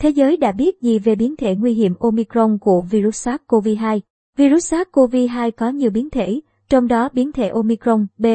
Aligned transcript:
Thế 0.00 0.10
giới 0.10 0.36
đã 0.36 0.52
biết 0.52 0.80
gì 0.80 0.98
về 0.98 1.14
biến 1.14 1.36
thể 1.36 1.54
nguy 1.54 1.74
hiểm 1.74 1.94
Omicron 2.00 2.58
của 2.58 2.80
virus 2.90 3.28
SARS-CoV-2? 3.28 4.00
Virus 4.36 4.74
SARS-CoV-2 4.74 5.50
có 5.50 5.68
nhiều 5.68 5.90
biến 5.90 6.10
thể, 6.10 6.40
trong 6.68 6.88
đó 6.88 7.08
biến 7.12 7.32
thể 7.32 7.48
Omicron 7.48 8.06
B 8.18 8.26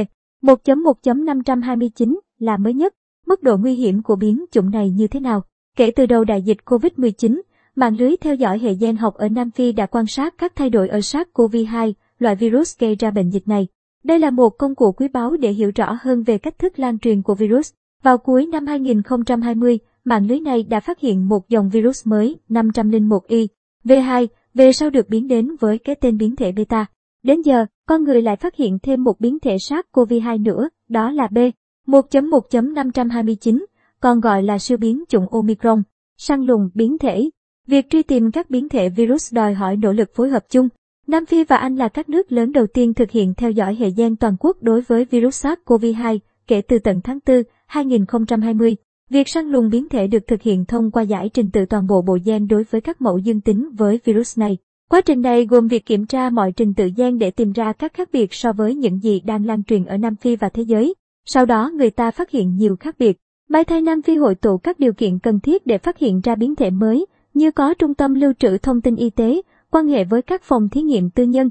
1.1.529 0.41 2.19
là 2.39 2.57
mới 2.57 2.73
nhất. 2.73 2.93
Mức 3.27 3.43
độ 3.43 3.57
nguy 3.57 3.73
hiểm 3.73 4.03
của 4.03 4.15
biến 4.15 4.45
chủng 4.51 4.71
này 4.71 4.89
như 4.89 5.07
thế 5.07 5.19
nào? 5.19 5.41
Kể 5.77 5.91
từ 5.91 6.05
đầu 6.05 6.23
đại 6.23 6.41
dịch 6.41 6.57
COVID-19, 6.65 7.41
mạng 7.75 7.95
lưới 7.99 8.15
theo 8.21 8.35
dõi 8.35 8.59
hệ 8.59 8.73
gen 8.73 8.97
học 8.97 9.15
ở 9.15 9.29
Nam 9.29 9.51
Phi 9.51 9.71
đã 9.71 9.85
quan 9.85 10.05
sát 10.07 10.33
các 10.37 10.55
thay 10.55 10.69
đổi 10.69 10.87
ở 10.87 10.99
SARS-CoV-2, 10.99 11.93
loại 12.19 12.35
virus 12.35 12.79
gây 12.79 12.95
ra 12.95 13.11
bệnh 13.11 13.29
dịch 13.29 13.47
này. 13.47 13.67
Đây 14.03 14.19
là 14.19 14.29
một 14.29 14.49
công 14.49 14.75
cụ 14.75 14.91
quý 14.91 15.07
báu 15.07 15.37
để 15.37 15.51
hiểu 15.51 15.71
rõ 15.75 15.97
hơn 16.01 16.23
về 16.23 16.37
cách 16.37 16.59
thức 16.59 16.79
lan 16.79 16.99
truyền 16.99 17.21
của 17.21 17.35
virus. 17.35 17.71
Vào 18.03 18.17
cuối 18.17 18.45
năm 18.45 18.67
2020, 18.67 19.79
mạng 20.05 20.27
lưới 20.27 20.39
này 20.39 20.63
đã 20.63 20.79
phát 20.79 20.99
hiện 20.99 21.29
một 21.29 21.49
dòng 21.49 21.69
virus 21.69 22.07
mới 22.07 22.35
501Y, 22.49 23.47
V2, 23.83 24.27
về 24.53 24.71
sau 24.71 24.89
được 24.89 25.09
biến 25.09 25.27
đến 25.27 25.55
với 25.59 25.77
cái 25.77 25.95
tên 25.95 26.17
biến 26.17 26.35
thể 26.35 26.51
beta. 26.51 26.85
Đến 27.23 27.41
giờ, 27.41 27.65
con 27.87 28.03
người 28.03 28.21
lại 28.21 28.35
phát 28.35 28.55
hiện 28.55 28.79
thêm 28.83 29.03
một 29.03 29.19
biến 29.19 29.39
thể 29.39 29.55
SARS-CoV-2 29.55 30.43
nữa, 30.43 30.69
đó 30.89 31.11
là 31.11 31.27
B. 31.27 31.37
1.1.529, 31.87 33.65
còn 33.99 34.19
gọi 34.19 34.43
là 34.43 34.57
siêu 34.57 34.77
biến 34.77 35.03
chủng 35.09 35.27
Omicron, 35.29 35.83
săn 36.17 36.41
lùng 36.41 36.69
biến 36.73 36.97
thể. 36.97 37.29
Việc 37.67 37.89
truy 37.89 38.03
tìm 38.03 38.31
các 38.31 38.49
biến 38.49 38.69
thể 38.69 38.89
virus 38.89 39.33
đòi 39.33 39.53
hỏi 39.53 39.77
nỗ 39.77 39.91
lực 39.91 40.15
phối 40.15 40.29
hợp 40.29 40.43
chung. 40.49 40.69
Nam 41.07 41.25
Phi 41.25 41.43
và 41.43 41.55
Anh 41.55 41.75
là 41.75 41.87
các 41.87 42.09
nước 42.09 42.31
lớn 42.31 42.51
đầu 42.51 42.67
tiên 42.67 42.93
thực 42.93 43.11
hiện 43.11 43.33
theo 43.33 43.51
dõi 43.51 43.75
hệ 43.75 43.89
gen 43.89 44.15
toàn 44.15 44.35
quốc 44.39 44.57
đối 44.61 44.81
với 44.81 45.05
virus 45.05 45.45
SARS-CoV-2 45.45 46.19
kể 46.47 46.61
từ 46.61 46.79
tận 46.79 47.01
tháng 47.03 47.19
4, 47.27 47.43
2020. 47.67 48.75
Việc 49.09 49.29
săn 49.29 49.45
lùng 49.45 49.69
biến 49.69 49.89
thể 49.89 50.07
được 50.07 50.27
thực 50.27 50.41
hiện 50.41 50.65
thông 50.65 50.91
qua 50.91 51.03
giải 51.03 51.29
trình 51.33 51.49
tự 51.51 51.65
toàn 51.65 51.87
bộ 51.87 52.01
bộ 52.01 52.17
gen 52.25 52.47
đối 52.47 52.63
với 52.63 52.81
các 52.81 53.01
mẫu 53.01 53.17
dương 53.17 53.41
tính 53.41 53.69
với 53.77 53.99
virus 54.05 54.39
này. 54.39 54.57
Quá 54.89 55.01
trình 55.01 55.21
này 55.21 55.45
gồm 55.45 55.67
việc 55.67 55.85
kiểm 55.85 56.05
tra 56.05 56.29
mọi 56.29 56.51
trình 56.51 56.73
tự 56.73 56.89
gen 56.97 57.19
để 57.19 57.31
tìm 57.31 57.51
ra 57.51 57.73
các 57.73 57.93
khác 57.93 58.09
biệt 58.13 58.33
so 58.33 58.53
với 58.53 58.75
những 58.75 58.99
gì 58.99 59.19
đang 59.19 59.45
lan 59.45 59.63
truyền 59.63 59.85
ở 59.85 59.97
Nam 59.97 60.15
Phi 60.15 60.35
và 60.35 60.49
thế 60.49 60.63
giới. 60.63 60.93
Sau 61.25 61.45
đó 61.45 61.71
người 61.73 61.89
ta 61.89 62.11
phát 62.11 62.31
hiện 62.31 62.55
nhiều 62.55 62.75
khác 62.75 62.95
biệt. 62.99 63.17
May 63.49 63.63
thay 63.63 63.81
Nam 63.81 64.01
Phi 64.01 64.15
hội 64.15 64.35
tụ 64.35 64.57
các 64.57 64.79
điều 64.79 64.93
kiện 64.93 65.19
cần 65.19 65.39
thiết 65.39 65.65
để 65.65 65.77
phát 65.77 65.97
hiện 65.97 66.21
ra 66.21 66.35
biến 66.35 66.55
thể 66.55 66.69
mới, 66.69 67.05
như 67.33 67.51
có 67.51 67.73
trung 67.73 67.93
tâm 67.93 68.13
lưu 68.13 68.33
trữ 68.39 68.57
thông 68.57 68.81
tin 68.81 68.95
y 68.95 69.09
tế, 69.09 69.41
quan 69.71 69.87
hệ 69.87 70.03
với 70.03 70.21
các 70.21 70.43
phòng 70.43 70.69
thí 70.69 70.81
nghiệm 70.81 71.09
tư 71.09 71.23
nhân. 71.23 71.49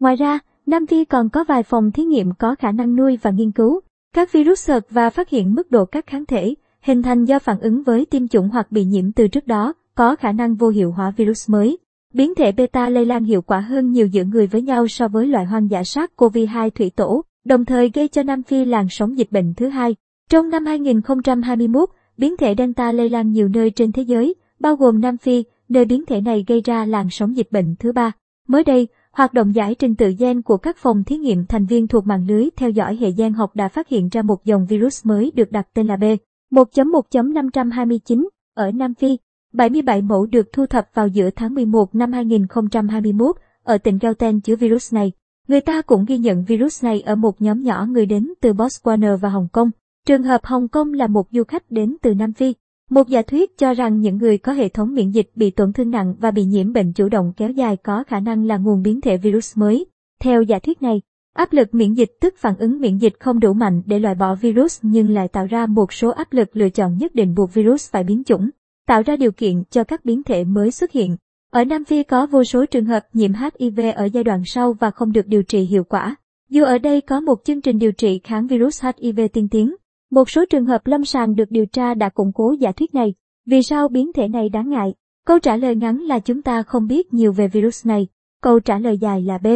Ngoài 0.00 0.16
ra, 0.16 0.38
Nam 0.66 0.86
Phi 0.86 1.04
còn 1.04 1.28
có 1.28 1.44
vài 1.44 1.62
phòng 1.62 1.92
thí 1.92 2.04
nghiệm 2.04 2.32
có 2.38 2.54
khả 2.54 2.72
năng 2.72 2.96
nuôi 2.96 3.18
và 3.22 3.30
nghiên 3.30 3.52
cứu 3.52 3.80
các 4.14 4.32
virus 4.32 4.60
sợt 4.60 4.86
và 4.90 5.10
phát 5.10 5.28
hiện 5.28 5.54
mức 5.54 5.70
độ 5.70 5.84
các 5.84 6.06
kháng 6.06 6.26
thể, 6.26 6.54
hình 6.82 7.02
thành 7.02 7.24
do 7.24 7.38
phản 7.38 7.60
ứng 7.60 7.82
với 7.82 8.06
tiêm 8.06 8.28
chủng 8.28 8.48
hoặc 8.48 8.72
bị 8.72 8.84
nhiễm 8.84 9.12
từ 9.12 9.28
trước 9.28 9.46
đó, 9.46 9.72
có 9.94 10.16
khả 10.16 10.32
năng 10.32 10.54
vô 10.54 10.68
hiệu 10.68 10.92
hóa 10.92 11.10
virus 11.16 11.50
mới. 11.50 11.78
Biến 12.14 12.34
thể 12.34 12.52
beta 12.52 12.88
lây 12.88 13.06
lan 13.06 13.24
hiệu 13.24 13.42
quả 13.42 13.60
hơn 13.60 13.90
nhiều 13.90 14.06
giữa 14.06 14.24
người 14.24 14.46
với 14.46 14.62
nhau 14.62 14.88
so 14.88 15.08
với 15.08 15.26
loại 15.26 15.44
hoang 15.44 15.70
dã 15.70 15.84
sát 15.84 16.12
COVID-2 16.16 16.70
thủy 16.70 16.90
tổ, 16.96 17.24
đồng 17.44 17.64
thời 17.64 17.90
gây 17.94 18.08
cho 18.08 18.22
Nam 18.22 18.42
Phi 18.42 18.64
làn 18.64 18.86
sóng 18.90 19.18
dịch 19.18 19.32
bệnh 19.32 19.54
thứ 19.54 19.68
hai. 19.68 19.96
Trong 20.30 20.50
năm 20.50 20.66
2021, 20.66 21.88
biến 22.16 22.36
thể 22.36 22.54
Delta 22.58 22.92
lây 22.92 23.08
lan 23.08 23.30
nhiều 23.30 23.48
nơi 23.48 23.70
trên 23.70 23.92
thế 23.92 24.02
giới, 24.02 24.34
bao 24.60 24.76
gồm 24.76 25.00
Nam 25.00 25.18
Phi, 25.18 25.44
nơi 25.68 25.84
biến 25.84 26.06
thể 26.06 26.20
này 26.20 26.44
gây 26.48 26.60
ra 26.64 26.84
làn 26.84 27.10
sóng 27.10 27.36
dịch 27.36 27.48
bệnh 27.50 27.74
thứ 27.78 27.92
ba. 27.92 28.12
Mới 28.48 28.64
đây, 28.64 28.88
hoạt 29.12 29.34
động 29.34 29.54
giải 29.54 29.74
trình 29.74 29.94
tự 29.94 30.12
gen 30.18 30.42
của 30.42 30.56
các 30.56 30.76
phòng 30.76 31.04
thí 31.04 31.16
nghiệm 31.16 31.46
thành 31.46 31.66
viên 31.66 31.88
thuộc 31.88 32.06
mạng 32.06 32.26
lưới 32.28 32.48
theo 32.56 32.70
dõi 32.70 32.96
hệ 32.96 33.10
gen 33.10 33.32
học 33.32 33.56
đã 33.56 33.68
phát 33.68 33.88
hiện 33.88 34.08
ra 34.12 34.22
một 34.22 34.44
dòng 34.44 34.66
virus 34.66 35.06
mới 35.06 35.32
được 35.34 35.52
đặt 35.52 35.68
tên 35.74 35.86
là 35.86 35.96
B. 35.96 36.04
1.1.529 36.52 38.28
ở 38.54 38.70
Nam 38.70 38.94
Phi. 38.94 39.18
77 39.52 40.02
mẫu 40.02 40.26
được 40.26 40.52
thu 40.52 40.66
thập 40.66 40.88
vào 40.94 41.08
giữa 41.08 41.30
tháng 41.30 41.54
11 41.54 41.94
năm 41.94 42.12
2021 42.12 43.36
ở 43.62 43.78
tỉnh 43.78 43.98
Gauteng 43.98 44.40
chứa 44.40 44.56
virus 44.56 44.94
này. 44.94 45.12
Người 45.48 45.60
ta 45.60 45.82
cũng 45.82 46.04
ghi 46.04 46.18
nhận 46.18 46.44
virus 46.44 46.84
này 46.84 47.00
ở 47.00 47.14
một 47.14 47.42
nhóm 47.42 47.62
nhỏ 47.62 47.86
người 47.90 48.06
đến 48.06 48.32
từ 48.40 48.52
Botswana 48.52 49.16
và 49.16 49.28
Hồng 49.28 49.48
Kông. 49.52 49.70
Trường 50.06 50.22
hợp 50.22 50.40
Hồng 50.44 50.68
Kông 50.68 50.92
là 50.92 51.06
một 51.06 51.28
du 51.30 51.44
khách 51.44 51.70
đến 51.70 51.96
từ 52.02 52.14
Nam 52.14 52.32
Phi. 52.32 52.54
Một 52.90 53.08
giả 53.08 53.22
thuyết 53.22 53.58
cho 53.58 53.74
rằng 53.74 54.00
những 54.00 54.16
người 54.16 54.38
có 54.38 54.52
hệ 54.52 54.68
thống 54.68 54.94
miễn 54.94 55.10
dịch 55.10 55.30
bị 55.34 55.50
tổn 55.50 55.72
thương 55.72 55.90
nặng 55.90 56.14
và 56.20 56.30
bị 56.30 56.44
nhiễm 56.44 56.72
bệnh 56.72 56.92
chủ 56.92 57.08
động 57.08 57.32
kéo 57.36 57.50
dài 57.50 57.76
có 57.76 58.04
khả 58.04 58.20
năng 58.20 58.44
là 58.44 58.56
nguồn 58.56 58.82
biến 58.82 59.00
thể 59.00 59.16
virus 59.16 59.58
mới. 59.58 59.86
Theo 60.20 60.42
giả 60.42 60.58
thuyết 60.58 60.82
này, 60.82 61.02
áp 61.34 61.52
lực 61.52 61.74
miễn 61.74 61.94
dịch 61.94 62.10
tức 62.20 62.34
phản 62.36 62.56
ứng 62.58 62.80
miễn 62.80 62.98
dịch 62.98 63.20
không 63.20 63.40
đủ 63.40 63.52
mạnh 63.52 63.82
để 63.86 63.98
loại 63.98 64.14
bỏ 64.14 64.34
virus 64.34 64.78
nhưng 64.82 65.10
lại 65.10 65.28
tạo 65.28 65.46
ra 65.46 65.66
một 65.66 65.92
số 65.92 66.10
áp 66.10 66.32
lực 66.32 66.56
lựa 66.56 66.68
chọn 66.68 66.98
nhất 66.98 67.14
định 67.14 67.34
buộc 67.34 67.54
virus 67.54 67.90
phải 67.90 68.04
biến 68.04 68.24
chủng, 68.24 68.50
tạo 68.86 69.02
ra 69.02 69.16
điều 69.16 69.32
kiện 69.32 69.62
cho 69.70 69.84
các 69.84 70.04
biến 70.04 70.22
thể 70.22 70.44
mới 70.44 70.70
xuất 70.70 70.92
hiện. 70.92 71.16
Ở 71.52 71.64
Nam 71.64 71.84
Phi 71.84 72.02
có 72.02 72.26
vô 72.26 72.44
số 72.44 72.66
trường 72.66 72.84
hợp 72.84 73.02
nhiễm 73.12 73.32
HIV 73.32 73.80
ở 73.94 74.04
giai 74.04 74.24
đoạn 74.24 74.42
sau 74.46 74.72
và 74.72 74.90
không 74.90 75.12
được 75.12 75.26
điều 75.26 75.42
trị 75.42 75.60
hiệu 75.60 75.84
quả. 75.84 76.16
Dù 76.50 76.64
ở 76.64 76.78
đây 76.78 77.00
có 77.00 77.20
một 77.20 77.44
chương 77.44 77.60
trình 77.60 77.78
điều 77.78 77.92
trị 77.92 78.20
kháng 78.24 78.46
virus 78.46 78.84
HIV 78.84 79.20
tiên 79.32 79.48
tiến, 79.48 79.74
một 80.10 80.30
số 80.30 80.44
trường 80.50 80.66
hợp 80.66 80.86
lâm 80.86 81.04
sàng 81.04 81.34
được 81.34 81.50
điều 81.50 81.66
tra 81.66 81.94
đã 81.94 82.08
củng 82.08 82.32
cố 82.34 82.52
giả 82.52 82.72
thuyết 82.72 82.94
này. 82.94 83.14
Vì 83.46 83.62
sao 83.62 83.88
biến 83.88 84.12
thể 84.12 84.28
này 84.28 84.48
đáng 84.48 84.70
ngại? 84.70 84.94
Câu 85.26 85.38
trả 85.38 85.56
lời 85.56 85.76
ngắn 85.76 85.98
là 85.98 86.18
chúng 86.18 86.42
ta 86.42 86.62
không 86.62 86.86
biết 86.86 87.14
nhiều 87.14 87.32
về 87.32 87.48
virus 87.48 87.86
này. 87.86 88.06
Câu 88.42 88.60
trả 88.60 88.78
lời 88.78 88.98
dài 88.98 89.22
là 89.22 89.38
B. 89.38 89.46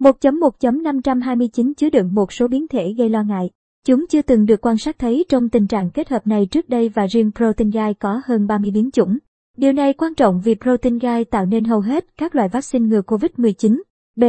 1.1.529 0.00 1.72
chứa 1.76 1.90
đựng 1.90 2.14
một 2.14 2.32
số 2.32 2.48
biến 2.48 2.68
thể 2.68 2.94
gây 2.98 3.08
lo 3.08 3.22
ngại. 3.22 3.50
Chúng 3.86 4.06
chưa 4.06 4.22
từng 4.22 4.46
được 4.46 4.60
quan 4.60 4.78
sát 4.78 4.98
thấy 4.98 5.24
trong 5.28 5.48
tình 5.48 5.66
trạng 5.66 5.90
kết 5.90 6.08
hợp 6.08 6.26
này 6.26 6.46
trước 6.46 6.68
đây 6.68 6.88
và 6.88 7.06
riêng 7.06 7.30
protein 7.36 7.70
gai 7.70 7.94
có 7.94 8.20
hơn 8.24 8.46
30 8.46 8.70
biến 8.70 8.90
chủng. 8.90 9.18
Điều 9.56 9.72
này 9.72 9.92
quan 9.92 10.14
trọng 10.14 10.40
vì 10.44 10.54
protein 10.54 10.98
gai 10.98 11.24
tạo 11.24 11.46
nên 11.46 11.64
hầu 11.64 11.80
hết 11.80 12.06
các 12.18 12.34
loại 12.34 12.48
vaccine 12.48 12.86
ngừa 12.86 13.00
COVID-19. 13.00 13.80
B. 14.16 14.24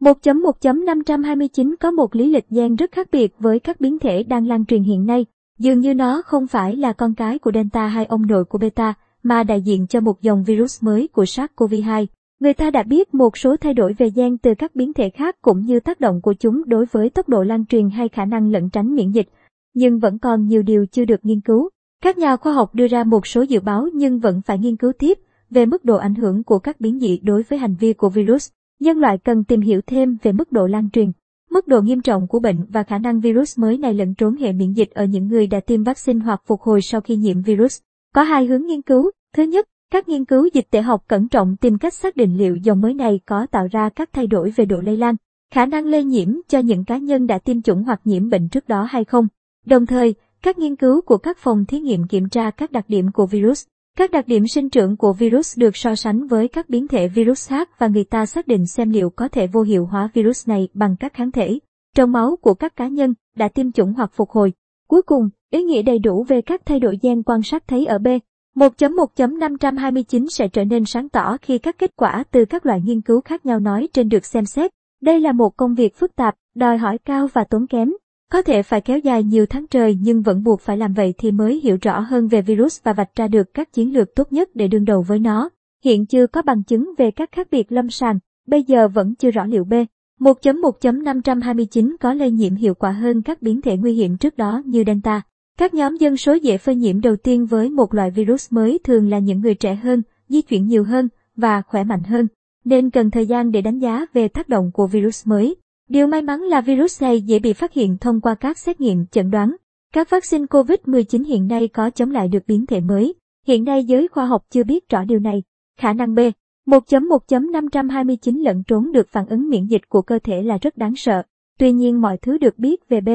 1.1.529 0.00 1.74
có 1.80 1.90
một 1.90 2.14
lý 2.14 2.30
lịch 2.30 2.48
gen 2.50 2.76
rất 2.76 2.92
khác 2.92 3.08
biệt 3.12 3.34
với 3.38 3.58
các 3.58 3.80
biến 3.80 3.98
thể 3.98 4.22
đang 4.22 4.46
lan 4.46 4.64
truyền 4.64 4.82
hiện 4.82 5.06
nay. 5.06 5.26
Dường 5.58 5.80
như 5.80 5.94
nó 5.94 6.22
không 6.22 6.46
phải 6.46 6.76
là 6.76 6.92
con 6.92 7.14
cái 7.14 7.38
của 7.38 7.52
Delta 7.54 7.86
hay 7.86 8.04
ông 8.04 8.26
nội 8.26 8.44
của 8.44 8.58
Beta, 8.58 8.94
mà 9.22 9.42
đại 9.42 9.60
diện 9.60 9.86
cho 9.86 10.00
một 10.00 10.22
dòng 10.22 10.44
virus 10.44 10.82
mới 10.82 11.08
của 11.08 11.24
SARS-CoV-2. 11.24 12.06
Người 12.40 12.54
ta 12.54 12.70
đã 12.70 12.82
biết 12.82 13.14
một 13.14 13.36
số 13.36 13.56
thay 13.56 13.74
đổi 13.74 13.92
về 13.92 14.10
gen 14.14 14.38
từ 14.38 14.54
các 14.54 14.74
biến 14.74 14.92
thể 14.92 15.10
khác 15.10 15.36
cũng 15.42 15.60
như 15.60 15.80
tác 15.80 16.00
động 16.00 16.20
của 16.20 16.32
chúng 16.32 16.62
đối 16.66 16.86
với 16.86 17.10
tốc 17.10 17.28
độ 17.28 17.42
lan 17.42 17.66
truyền 17.66 17.90
hay 17.90 18.08
khả 18.08 18.24
năng 18.24 18.50
lẩn 18.50 18.70
tránh 18.70 18.94
miễn 18.94 19.10
dịch, 19.10 19.28
nhưng 19.74 19.98
vẫn 19.98 20.18
còn 20.18 20.46
nhiều 20.46 20.62
điều 20.62 20.86
chưa 20.86 21.04
được 21.04 21.20
nghiên 21.22 21.40
cứu. 21.40 21.68
Các 22.02 22.18
nhà 22.18 22.36
khoa 22.36 22.52
học 22.52 22.74
đưa 22.74 22.86
ra 22.88 23.04
một 23.04 23.26
số 23.26 23.42
dự 23.42 23.60
báo 23.60 23.88
nhưng 23.94 24.18
vẫn 24.18 24.40
phải 24.46 24.58
nghiên 24.58 24.76
cứu 24.76 24.92
tiếp 24.98 25.18
về 25.50 25.66
mức 25.66 25.84
độ 25.84 25.96
ảnh 25.96 26.14
hưởng 26.14 26.44
của 26.44 26.58
các 26.58 26.80
biến 26.80 27.00
dị 27.00 27.18
đối 27.18 27.42
với 27.42 27.58
hành 27.58 27.76
vi 27.80 27.92
của 27.92 28.08
virus. 28.08 28.50
Nhân 28.80 28.98
loại 28.98 29.18
cần 29.18 29.44
tìm 29.44 29.60
hiểu 29.60 29.80
thêm 29.86 30.16
về 30.22 30.32
mức 30.32 30.52
độ 30.52 30.66
lan 30.66 30.90
truyền, 30.90 31.12
mức 31.50 31.68
độ 31.68 31.80
nghiêm 31.80 32.00
trọng 32.00 32.26
của 32.26 32.38
bệnh 32.38 32.66
và 32.68 32.82
khả 32.82 32.98
năng 32.98 33.20
virus 33.20 33.58
mới 33.58 33.78
này 33.78 33.94
lẫn 33.94 34.14
trốn 34.14 34.36
hệ 34.36 34.52
miễn 34.52 34.72
dịch 34.72 34.90
ở 34.90 35.04
những 35.04 35.28
người 35.28 35.46
đã 35.46 35.60
tiêm 35.60 35.82
vaccine 35.82 36.20
hoặc 36.24 36.42
phục 36.46 36.60
hồi 36.60 36.82
sau 36.82 37.00
khi 37.00 37.16
nhiễm 37.16 37.42
virus. 37.42 37.80
Có 38.14 38.22
hai 38.22 38.46
hướng 38.46 38.66
nghiên 38.66 38.82
cứu. 38.82 39.10
Thứ 39.36 39.42
nhất, 39.42 39.68
các 39.90 40.08
nghiên 40.08 40.24
cứu 40.24 40.48
dịch 40.52 40.66
tễ 40.70 40.80
học 40.80 41.04
cẩn 41.08 41.28
trọng 41.28 41.56
tìm 41.56 41.78
cách 41.78 41.94
xác 41.94 42.16
định 42.16 42.36
liệu 42.36 42.56
dòng 42.56 42.80
mới 42.80 42.94
này 42.94 43.20
có 43.26 43.46
tạo 43.50 43.66
ra 43.70 43.88
các 43.88 44.10
thay 44.12 44.26
đổi 44.26 44.52
về 44.56 44.64
độ 44.64 44.80
lây 44.80 44.96
lan, 44.96 45.16
khả 45.54 45.66
năng 45.66 45.86
lây 45.86 46.04
nhiễm 46.04 46.28
cho 46.48 46.58
những 46.58 46.84
cá 46.84 46.96
nhân 46.96 47.26
đã 47.26 47.38
tiêm 47.38 47.62
chủng 47.62 47.82
hoặc 47.82 48.00
nhiễm 48.04 48.30
bệnh 48.30 48.48
trước 48.48 48.68
đó 48.68 48.82
hay 48.90 49.04
không. 49.04 49.28
Đồng 49.66 49.86
thời, 49.86 50.14
các 50.42 50.58
nghiên 50.58 50.76
cứu 50.76 51.00
của 51.00 51.18
các 51.18 51.38
phòng 51.38 51.64
thí 51.64 51.80
nghiệm 51.80 52.06
kiểm 52.06 52.28
tra 52.28 52.50
các 52.50 52.72
đặc 52.72 52.84
điểm 52.88 53.12
của 53.12 53.26
virus. 53.26 53.66
Các 53.96 54.10
đặc 54.10 54.28
điểm 54.28 54.46
sinh 54.46 54.70
trưởng 54.70 54.96
của 54.96 55.12
virus 55.12 55.58
được 55.58 55.76
so 55.76 55.94
sánh 55.94 56.26
với 56.26 56.48
các 56.48 56.68
biến 56.68 56.88
thể 56.88 57.08
virus 57.08 57.48
khác 57.48 57.78
và 57.78 57.88
người 57.88 58.04
ta 58.04 58.26
xác 58.26 58.46
định 58.46 58.66
xem 58.66 58.90
liệu 58.90 59.10
có 59.10 59.28
thể 59.28 59.46
vô 59.46 59.62
hiệu 59.62 59.86
hóa 59.86 60.10
virus 60.14 60.48
này 60.48 60.68
bằng 60.74 60.96
các 61.00 61.14
kháng 61.14 61.32
thể 61.32 61.58
trong 61.96 62.12
máu 62.12 62.36
của 62.40 62.54
các 62.54 62.76
cá 62.76 62.88
nhân 62.88 63.14
đã 63.36 63.48
tiêm 63.48 63.72
chủng 63.72 63.92
hoặc 63.92 64.10
phục 64.14 64.30
hồi. 64.30 64.52
Cuối 64.88 65.02
cùng, 65.02 65.28
ý 65.50 65.62
nghĩa 65.62 65.82
đầy 65.82 65.98
đủ 65.98 66.24
về 66.28 66.40
các 66.42 66.62
thay 66.66 66.80
đổi 66.80 66.98
gen 67.02 67.22
quan 67.22 67.42
sát 67.42 67.68
thấy 67.68 67.86
ở 67.86 67.98
B 67.98 68.08
1.1.529 68.56 70.26
sẽ 70.28 70.48
trở 70.48 70.64
nên 70.64 70.84
sáng 70.84 71.08
tỏ 71.08 71.36
khi 71.42 71.58
các 71.58 71.78
kết 71.78 71.96
quả 71.96 72.24
từ 72.30 72.44
các 72.44 72.66
loại 72.66 72.80
nghiên 72.84 73.00
cứu 73.00 73.20
khác 73.20 73.46
nhau 73.46 73.60
nói 73.60 73.88
trên 73.92 74.08
được 74.08 74.24
xem 74.24 74.44
xét. 74.44 74.70
Đây 75.02 75.20
là 75.20 75.32
một 75.32 75.56
công 75.56 75.74
việc 75.74 75.96
phức 75.96 76.16
tạp, 76.16 76.34
đòi 76.54 76.78
hỏi 76.78 76.98
cao 76.98 77.28
và 77.32 77.44
tốn 77.44 77.66
kém. 77.66 77.92
Có 78.32 78.42
thể 78.42 78.62
phải 78.62 78.80
kéo 78.80 78.98
dài 78.98 79.24
nhiều 79.24 79.46
tháng 79.46 79.66
trời 79.66 79.98
nhưng 80.00 80.22
vẫn 80.22 80.42
buộc 80.42 80.60
phải 80.60 80.76
làm 80.76 80.92
vậy 80.92 81.14
thì 81.18 81.30
mới 81.30 81.60
hiểu 81.60 81.78
rõ 81.82 82.00
hơn 82.00 82.28
về 82.28 82.42
virus 82.42 82.82
và 82.82 82.92
vạch 82.92 83.14
ra 83.14 83.28
được 83.28 83.54
các 83.54 83.72
chiến 83.72 83.92
lược 83.92 84.14
tốt 84.14 84.32
nhất 84.32 84.50
để 84.54 84.68
đương 84.68 84.84
đầu 84.84 85.02
với 85.02 85.18
nó. 85.18 85.50
Hiện 85.84 86.06
chưa 86.06 86.26
có 86.26 86.42
bằng 86.42 86.62
chứng 86.62 86.94
về 86.98 87.10
các 87.10 87.32
khác 87.32 87.48
biệt 87.50 87.72
lâm 87.72 87.90
sàng, 87.90 88.18
bây 88.46 88.62
giờ 88.62 88.88
vẫn 88.88 89.14
chưa 89.14 89.30
rõ 89.30 89.46
liệu 89.46 89.64
B. 89.64 89.74
1.1.529 90.20 91.96
có 92.00 92.14
lây 92.14 92.30
nhiễm 92.30 92.54
hiệu 92.54 92.74
quả 92.74 92.90
hơn 92.90 93.22
các 93.22 93.42
biến 93.42 93.62
thể 93.62 93.76
nguy 93.76 93.92
hiểm 93.92 94.16
trước 94.16 94.36
đó 94.36 94.62
như 94.64 94.84
Delta. 94.86 95.22
Các 95.60 95.74
nhóm 95.74 95.96
dân 95.96 96.16
số 96.16 96.34
dễ 96.34 96.58
phơi 96.58 96.74
nhiễm 96.74 97.00
đầu 97.00 97.16
tiên 97.16 97.46
với 97.46 97.70
một 97.70 97.94
loại 97.94 98.10
virus 98.10 98.52
mới 98.52 98.78
thường 98.84 99.08
là 99.08 99.18
những 99.18 99.40
người 99.40 99.54
trẻ 99.54 99.74
hơn, 99.74 100.02
di 100.28 100.42
chuyển 100.42 100.66
nhiều 100.66 100.84
hơn 100.84 101.08
và 101.36 101.62
khỏe 101.62 101.84
mạnh 101.84 102.02
hơn, 102.02 102.26
nên 102.64 102.90
cần 102.90 103.10
thời 103.10 103.26
gian 103.26 103.50
để 103.50 103.62
đánh 103.62 103.78
giá 103.78 104.06
về 104.12 104.28
tác 104.28 104.48
động 104.48 104.70
của 104.74 104.86
virus 104.86 105.26
mới. 105.26 105.56
Điều 105.88 106.06
may 106.06 106.22
mắn 106.22 106.40
là 106.40 106.60
virus 106.60 107.02
này 107.02 107.20
dễ 107.20 107.38
bị 107.38 107.52
phát 107.52 107.72
hiện 107.72 107.96
thông 107.98 108.20
qua 108.20 108.34
các 108.34 108.58
xét 108.58 108.80
nghiệm 108.80 109.06
chẩn 109.06 109.30
đoán. 109.30 109.56
Các 109.92 110.10
vaccine 110.10 110.44
COVID-19 110.44 111.24
hiện 111.24 111.48
nay 111.48 111.68
có 111.68 111.90
chống 111.90 112.10
lại 112.10 112.28
được 112.28 112.42
biến 112.46 112.66
thể 112.66 112.80
mới. 112.80 113.14
Hiện 113.46 113.64
nay 113.64 113.84
giới 113.84 114.08
khoa 114.08 114.26
học 114.26 114.44
chưa 114.50 114.64
biết 114.64 114.88
rõ 114.88 115.04
điều 115.04 115.18
này. 115.18 115.42
Khả 115.80 115.92
năng 115.92 116.14
B. 116.14 116.18
1.1.529 116.66 118.42
lẫn 118.42 118.62
trốn 118.66 118.92
được 118.92 119.08
phản 119.08 119.26
ứng 119.26 119.48
miễn 119.48 119.66
dịch 119.66 119.88
của 119.88 120.02
cơ 120.02 120.18
thể 120.18 120.42
là 120.42 120.58
rất 120.62 120.76
đáng 120.76 120.96
sợ. 120.96 121.22
Tuy 121.58 121.72
nhiên 121.72 122.00
mọi 122.00 122.16
thứ 122.16 122.38
được 122.38 122.58
biết 122.58 122.88
về 122.88 123.00
B. 123.00 123.08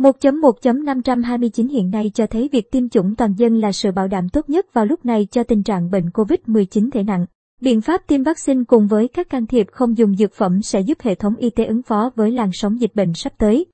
1.1.529 0.00 1.68
hiện 1.70 1.90
nay 1.90 2.10
cho 2.14 2.26
thấy 2.26 2.48
việc 2.52 2.70
tiêm 2.70 2.88
chủng 2.88 3.14
toàn 3.16 3.34
dân 3.36 3.60
là 3.60 3.72
sự 3.72 3.92
bảo 3.92 4.08
đảm 4.08 4.28
tốt 4.28 4.50
nhất 4.50 4.74
vào 4.74 4.86
lúc 4.86 5.04
này 5.04 5.26
cho 5.30 5.44
tình 5.44 5.62
trạng 5.62 5.90
bệnh 5.90 6.06
COVID-19 6.08 6.90
thể 6.90 7.02
nặng. 7.02 7.26
Biện 7.60 7.80
pháp 7.80 8.06
tiêm 8.06 8.22
vaccine 8.22 8.64
cùng 8.68 8.86
với 8.86 9.08
các 9.08 9.28
can 9.28 9.46
thiệp 9.46 9.66
không 9.72 9.98
dùng 9.98 10.16
dược 10.16 10.32
phẩm 10.32 10.62
sẽ 10.62 10.80
giúp 10.80 10.98
hệ 11.00 11.14
thống 11.14 11.36
y 11.36 11.50
tế 11.50 11.64
ứng 11.64 11.82
phó 11.82 12.10
với 12.16 12.30
làn 12.30 12.50
sóng 12.52 12.80
dịch 12.80 12.94
bệnh 12.94 13.14
sắp 13.14 13.32
tới. 13.38 13.66